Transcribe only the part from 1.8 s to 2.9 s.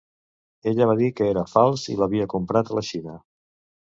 i l’havia comprat a la